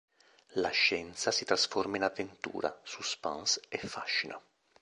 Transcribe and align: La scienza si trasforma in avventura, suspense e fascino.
La 0.55 0.69
scienza 0.71 1.29
si 1.29 1.45
trasforma 1.45 1.95
in 1.95 2.01
avventura, 2.01 2.75
suspense 2.81 3.61
e 3.69 3.77
fascino. 3.77 4.41